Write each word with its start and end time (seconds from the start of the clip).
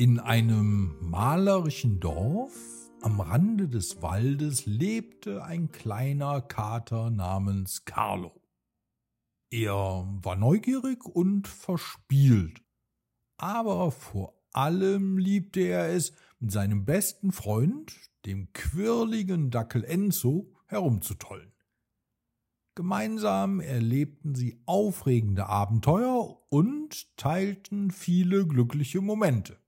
In 0.00 0.18
einem 0.18 0.96
malerischen 1.10 2.00
Dorf 2.00 2.54
am 3.02 3.20
Rande 3.20 3.68
des 3.68 4.00
Waldes 4.00 4.64
lebte 4.64 5.44
ein 5.44 5.72
kleiner 5.72 6.40
Kater 6.40 7.10
namens 7.10 7.84
Carlo. 7.84 8.40
Er 9.50 10.08
war 10.22 10.36
neugierig 10.36 11.04
und 11.04 11.48
verspielt, 11.48 12.62
aber 13.36 13.90
vor 13.90 14.42
allem 14.54 15.18
liebte 15.18 15.60
er 15.60 15.90
es, 15.90 16.14
mit 16.38 16.50
seinem 16.50 16.86
besten 16.86 17.30
Freund, 17.30 17.94
dem 18.24 18.54
quirligen 18.54 19.50
Dackel 19.50 19.84
Enzo, 19.84 20.50
herumzutollen. 20.64 21.52
Gemeinsam 22.74 23.60
erlebten 23.60 24.34
sie 24.34 24.62
aufregende 24.64 25.44
Abenteuer 25.44 26.40
und 26.48 27.14
teilten 27.18 27.90
viele 27.90 28.46
glückliche 28.46 29.02
Momente. 29.02 29.59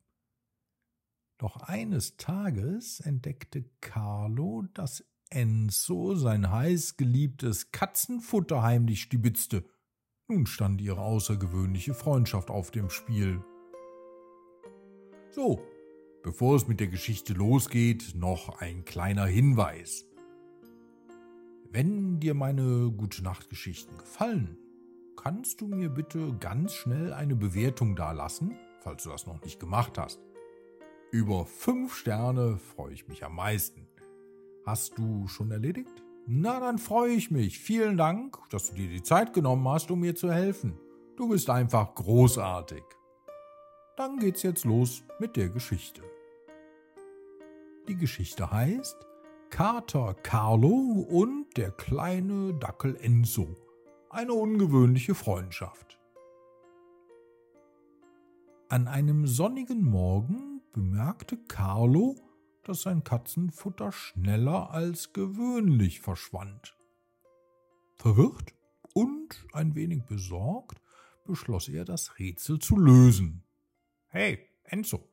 Doch 1.42 1.56
eines 1.56 2.16
Tages 2.18 3.00
entdeckte 3.00 3.64
Carlo, 3.80 4.62
dass 4.74 5.04
Enzo 5.28 6.14
sein 6.14 6.52
heiß 6.52 6.96
geliebtes 6.96 7.72
Katzenfutter 7.72 8.62
heimlich 8.62 9.02
stibitzte. 9.02 9.64
Nun 10.28 10.46
stand 10.46 10.80
ihre 10.80 11.00
außergewöhnliche 11.00 11.94
Freundschaft 11.94 12.48
auf 12.48 12.70
dem 12.70 12.90
Spiel. 12.90 13.42
So, 15.32 15.60
bevor 16.22 16.54
es 16.54 16.68
mit 16.68 16.78
der 16.78 16.86
Geschichte 16.86 17.32
losgeht, 17.32 18.12
noch 18.14 18.60
ein 18.60 18.84
kleiner 18.84 19.26
Hinweis. 19.26 20.06
Wenn 21.72 22.20
dir 22.20 22.34
meine 22.34 22.92
gute 22.92 23.20
Nachtgeschichten 23.24 23.98
gefallen, 23.98 24.58
kannst 25.16 25.60
du 25.60 25.66
mir 25.66 25.88
bitte 25.88 26.36
ganz 26.38 26.72
schnell 26.72 27.12
eine 27.12 27.34
Bewertung 27.34 27.96
dalassen, 27.96 28.56
falls 28.78 29.02
du 29.02 29.08
das 29.08 29.26
noch 29.26 29.42
nicht 29.42 29.58
gemacht 29.58 29.98
hast. 29.98 30.20
Über 31.12 31.44
fünf 31.44 31.94
Sterne 31.94 32.56
freue 32.56 32.94
ich 32.94 33.06
mich 33.06 33.22
am 33.22 33.36
meisten. 33.36 33.86
Hast 34.64 34.96
du 34.96 35.28
schon 35.28 35.50
erledigt? 35.50 36.02
Na, 36.26 36.58
dann 36.58 36.78
freue 36.78 37.12
ich 37.12 37.30
mich. 37.30 37.58
Vielen 37.58 37.98
Dank, 37.98 38.38
dass 38.48 38.70
du 38.70 38.76
dir 38.76 38.88
die 38.88 39.02
Zeit 39.02 39.34
genommen 39.34 39.68
hast, 39.68 39.90
um 39.90 40.00
mir 40.00 40.14
zu 40.14 40.32
helfen. 40.32 40.78
Du 41.16 41.28
bist 41.28 41.50
einfach 41.50 41.94
großartig. 41.94 42.82
Dann 43.98 44.20
geht's 44.20 44.42
jetzt 44.42 44.64
los 44.64 45.04
mit 45.18 45.36
der 45.36 45.50
Geschichte. 45.50 46.00
Die 47.88 47.96
Geschichte 47.96 48.50
heißt 48.50 48.96
Kater 49.50 50.14
Carlo 50.22 51.06
und 51.10 51.54
der 51.58 51.72
kleine 51.72 52.54
Dackel 52.54 52.96
Enzo. 52.96 53.54
Eine 54.08 54.32
ungewöhnliche 54.32 55.14
Freundschaft. 55.14 55.98
An 58.70 58.88
einem 58.88 59.26
sonnigen 59.26 59.84
Morgen 59.84 60.51
bemerkte 60.72 61.36
Carlo, 61.36 62.16
dass 62.64 62.82
sein 62.82 63.04
Katzenfutter 63.04 63.92
schneller 63.92 64.70
als 64.70 65.12
gewöhnlich 65.12 66.00
verschwand. 66.00 66.76
Verwirrt 67.96 68.54
und 68.94 69.46
ein 69.52 69.74
wenig 69.74 70.02
besorgt 70.04 70.80
beschloss 71.24 71.68
er, 71.68 71.84
das 71.84 72.18
Rätsel 72.18 72.58
zu 72.58 72.76
lösen. 72.76 73.44
Hey, 74.08 74.48
Enzo, 74.64 75.08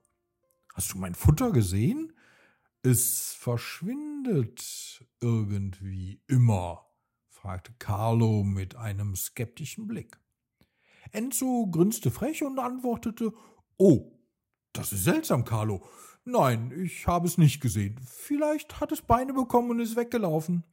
hast 0.73 0.93
du 0.93 0.97
mein 0.97 1.15
Futter 1.15 1.52
gesehen? 1.52 2.13
Es 2.81 3.33
verschwindet 3.33 5.05
irgendwie 5.21 6.21
immer, 6.27 6.87
fragte 7.27 7.73
Carlo 7.77 8.43
mit 8.43 8.75
einem 8.75 9.15
skeptischen 9.15 9.87
Blick. 9.87 10.19
Enzo 11.11 11.67
grinste 11.71 12.11
frech 12.11 12.43
und 12.43 12.59
antwortete, 12.59 13.33
Oh, 13.77 14.19
das 14.73 14.94
ist 14.94 15.03
seltsam, 15.03 15.45
Carlo. 15.45 15.88
Nein, 16.26 16.71
ich 16.71 17.08
habe 17.08 17.27
es 17.27 17.38
nicht 17.38 17.61
gesehen. 17.61 17.99
Vielleicht 18.05 18.80
hat 18.80 18.92
es 18.92 19.02
Beine 19.02 19.33
bekommen 19.33 19.71
und 19.71 19.80
ist 19.80 19.95
weggelaufen. 19.95 20.64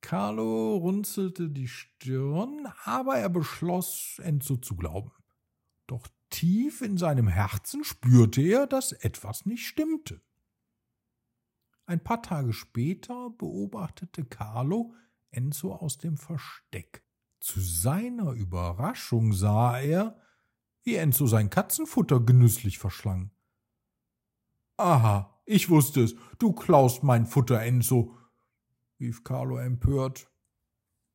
Carlo 0.00 0.76
runzelte 0.76 1.48
die 1.48 1.68
Stirn, 1.68 2.68
aber 2.84 3.16
er 3.16 3.30
beschloss, 3.30 4.18
Enzo 4.22 4.56
zu 4.56 4.76
glauben. 4.76 5.12
Doch 5.86 6.06
tief 6.30 6.82
in 6.82 6.96
seinem 6.96 7.28
Herzen 7.28 7.84
spürte 7.84 8.42
er, 8.42 8.66
dass 8.66 8.92
etwas 8.92 9.46
nicht 9.46 9.66
stimmte. 9.66 10.20
Ein 11.86 12.02
paar 12.02 12.22
Tage 12.22 12.52
später 12.52 13.30
beobachtete 13.30 14.24
Carlo 14.24 14.94
Enzo 15.30 15.74
aus 15.74 15.98
dem 15.98 16.16
Versteck. 16.16 17.04
Zu 17.40 17.60
seiner 17.60 18.32
Überraschung 18.32 19.32
sah 19.32 19.78
er, 19.78 20.18
wie 20.82 20.94
Enzo 20.96 21.26
sein 21.26 21.50
Katzenfutter 21.50 22.20
genüsslich 22.20 22.78
verschlang. 22.78 23.30
Aha, 24.76 25.40
ich 25.44 25.70
wusste 25.70 26.02
es. 26.02 26.14
Du 26.38 26.52
klaust 26.52 27.02
mein 27.02 27.26
Futter, 27.26 27.62
Enzo, 27.62 28.16
rief 29.00 29.24
Carlo 29.24 29.58
empört. 29.58 30.30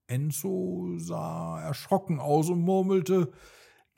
Enzo 0.08 0.96
sah 0.98 1.62
erschrocken 1.62 2.20
aus 2.20 2.50
und 2.50 2.62
murmelte 2.62 3.32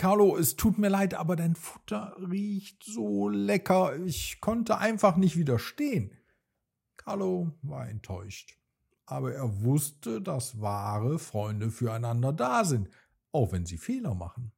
Carlo, 0.01 0.35
es 0.35 0.55
tut 0.55 0.79
mir 0.79 0.89
leid, 0.89 1.13
aber 1.13 1.35
dein 1.35 1.53
Futter 1.53 2.15
riecht 2.17 2.83
so 2.83 3.29
lecker. 3.29 3.95
Ich 4.03 4.41
konnte 4.41 4.79
einfach 4.79 5.15
nicht 5.15 5.37
widerstehen. 5.37 6.17
Carlo 6.97 7.51
war 7.61 7.87
enttäuscht. 7.87 8.57
Aber 9.05 9.31
er 9.33 9.61
wusste, 9.61 10.19
dass 10.19 10.59
wahre 10.59 11.19
Freunde 11.19 11.69
füreinander 11.69 12.33
da 12.33 12.65
sind, 12.65 12.89
auch 13.31 13.51
wenn 13.51 13.67
sie 13.67 13.77
Fehler 13.77 14.15
machen. 14.15 14.51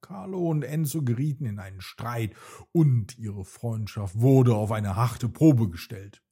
Carlo 0.00 0.48
und 0.48 0.62
Enzo 0.62 1.02
gerieten 1.02 1.44
in 1.44 1.58
einen 1.58 1.80
Streit 1.80 2.34
und 2.72 3.18
ihre 3.18 3.44
Freundschaft 3.44 4.20
wurde 4.20 4.54
auf 4.54 4.72
eine 4.72 4.96
harte 4.96 5.28
Probe 5.28 5.68
gestellt. 5.68 6.22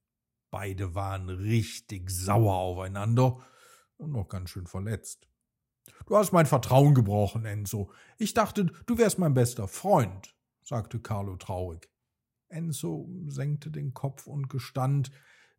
Beide 0.50 0.94
waren 0.94 1.28
richtig 1.28 2.10
sauer 2.10 2.54
aufeinander 2.54 3.44
und 3.96 4.12
noch 4.12 4.28
ganz 4.28 4.50
schön 4.50 4.66
verletzt. 4.66 5.28
Du 6.06 6.16
hast 6.16 6.32
mein 6.32 6.46
Vertrauen 6.46 6.94
gebrochen, 6.94 7.44
Enzo. 7.44 7.90
Ich 8.18 8.34
dachte, 8.34 8.66
du 8.86 8.98
wärst 8.98 9.18
mein 9.18 9.34
bester 9.34 9.68
Freund, 9.68 10.34
sagte 10.62 11.00
Carlo 11.00 11.36
traurig. 11.36 11.90
Enzo 12.48 13.08
senkte 13.26 13.70
den 13.70 13.92
Kopf 13.92 14.26
und 14.26 14.48
gestand, 14.48 15.10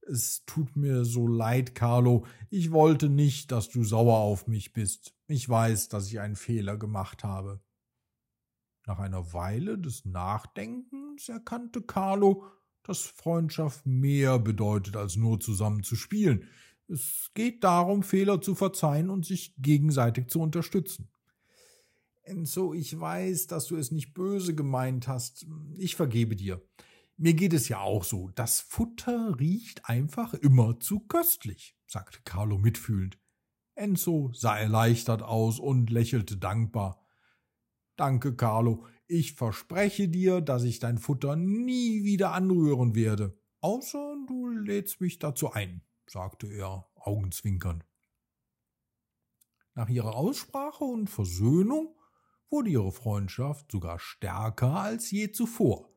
es 0.10 0.44
tut 0.46 0.76
mir 0.78 1.04
so 1.04 1.28
leid, 1.28 1.76
Carlo. 1.76 2.26
Ich 2.50 2.72
wollte 2.72 3.10
nicht, 3.10 3.52
dass 3.52 3.70
du 3.70 3.84
sauer 3.84 4.18
auf 4.18 4.48
mich 4.48 4.72
bist. 4.72 5.14
Ich 5.28 5.48
weiß, 5.50 5.90
dass 5.90 6.08
ich 6.08 6.20
einen 6.20 6.38
Fehler 6.38 6.78
gemacht 6.78 7.26
habe. 7.26 7.62
Nach 8.88 9.00
einer 9.00 9.34
Weile 9.34 9.78
des 9.78 10.06
Nachdenkens 10.06 11.28
erkannte 11.28 11.82
Carlo, 11.82 12.46
dass 12.84 13.02
Freundschaft 13.02 13.86
mehr 13.86 14.40
bedeutet, 14.40 14.96
als 14.96 15.18
nur 15.18 15.42
zusammen 15.42 15.84
zu 15.84 15.98
spielen. 15.98 16.46
Es 16.88 17.30
geht 17.34 17.66
darum, 17.66 18.02
Fehler 18.02 18.40
zu 18.40 18.56
verzeihen 18.56 19.10
und 19.10 19.26
sich 19.26 19.54
gegenseitig 19.58 20.30
zu 20.30 20.40
unterstützen. 20.40 21.10
Enzo, 22.24 22.74
ich 22.74 22.98
weiß, 22.98 23.48
dass 23.48 23.68
du 23.68 23.76
es 23.76 23.92
nicht 23.92 24.14
böse 24.14 24.56
gemeint 24.56 25.10
hast. 25.10 25.46
Ich 25.76 25.98
vergebe 25.98 26.38
dir. 26.38 26.62
Mir 27.18 27.34
geht 27.34 27.54
es 27.54 27.68
ja 27.68 27.82
auch 27.82 28.06
so. 28.06 28.30
Das 28.36 28.62
Futter 28.62 29.38
riecht 29.38 29.90
einfach 29.90 30.34
immer 30.34 30.80
zu 30.80 31.02
köstlich, 31.02 31.76
sagte 31.88 32.20
Carlo 32.24 32.58
mitfühlend. 32.58 33.18
Enzo 33.76 34.32
sah 34.34 34.58
erleichtert 34.58 35.24
aus 35.24 35.60
und 35.60 35.90
lächelte 35.90 36.38
dankbar. 36.38 37.07
Danke, 37.98 38.36
Carlo. 38.36 38.86
Ich 39.08 39.34
verspreche 39.34 40.08
dir, 40.08 40.40
dass 40.40 40.64
ich 40.64 40.80
dein 40.80 41.00
Futter 41.00 41.36
nie 41.36 42.04
wieder 42.04 42.32
anrühren 42.32 42.94
werde. 42.96 43.38
Außer 43.60 44.16
du 44.28 44.48
lädst 44.48 45.02
mich 45.02 45.18
dazu 45.18 45.52
ein, 45.52 45.82
sagte 46.06 46.48
er 46.48 46.88
augenzwinkernd. 46.96 47.86
Nach 49.74 49.90
ihrer 49.90 50.16
Aussprache 50.16 50.84
und 50.84 51.10
Versöhnung 51.10 51.96
wurde 52.50 52.70
ihre 52.70 52.92
Freundschaft 52.92 53.72
sogar 53.72 54.00
stärker 54.00 54.76
als 54.76 55.10
je 55.10 55.32
zuvor. 55.32 55.90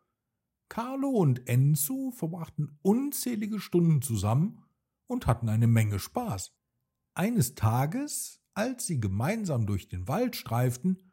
Carlo 0.71 1.11
und 1.11 1.49
Enzo 1.49 2.13
verbrachten 2.13 2.79
unzählige 2.83 3.61
Stunden 3.61 4.01
zusammen 4.01 4.65
und 5.07 5.27
hatten 5.27 5.49
eine 5.49 5.67
Menge 5.67 5.99
Spaß. 5.99 6.55
Eines 7.13 7.55
Tages, 7.57 8.41
als 8.55 8.87
sie 8.87 9.01
gemeinsam 9.01 9.67
durch 9.67 9.89
den 9.89 10.09
Wald 10.09 10.37
streiften, 10.37 11.10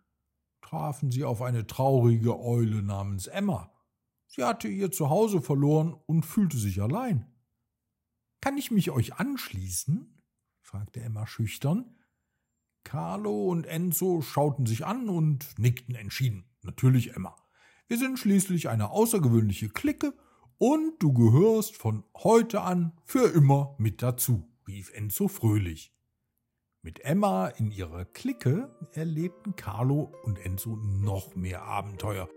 trafen 0.68 1.12
sie 1.12 1.24
auf 1.24 1.42
eine 1.42 1.66
traurige 1.66 2.38
Eule 2.38 2.84
namens 2.84 3.28
Emma. 3.28 3.72
Sie 4.28 4.44
hatte 4.44 4.68
ihr 4.68 4.92
Zuhause 4.92 5.42
verloren 5.42 5.96
und 6.08 6.26
fühlte 6.26 6.58
sich 6.58 6.82
allein. 6.82 7.26
Kann 8.42 8.58
ich 8.58 8.70
mich 8.70 8.92
euch 8.92 9.14
anschließen? 9.14 10.22
fragte 10.60 11.00
Emma 11.00 11.26
schüchtern. 11.26 11.96
Carlo 12.84 13.48
und 13.48 13.66
Enzo 13.66 14.22
schauten 14.22 14.66
sich 14.66 14.86
an 14.86 15.08
und 15.08 15.58
nickten 15.58 15.96
entschieden. 15.96 16.44
Natürlich 16.64 17.16
Emma. 17.16 17.34
Wir 17.88 17.98
sind 17.98 18.20
schließlich 18.20 18.68
eine 18.68 18.90
außergewöhnliche 18.90 19.70
Clique 19.70 20.14
und 20.58 21.02
du 21.02 21.14
gehörst 21.14 21.78
von 21.78 22.04
heute 22.14 22.60
an 22.62 22.92
für 23.06 23.30
immer 23.30 23.74
mit 23.78 24.02
dazu, 24.02 24.52
rief 24.68 24.92
Enzo 24.94 25.30
fröhlich. 25.30 25.97
Mit 26.88 27.04
Emma 27.04 27.50
in 27.50 27.70
ihrer 27.70 28.06
Clique 28.06 28.70
erlebten 28.94 29.58
Carlo 29.58 30.10
und 30.24 30.40
Enzo 30.46 30.78
noch 30.78 31.36
mehr 31.36 31.64
Abenteuer. 31.64 32.30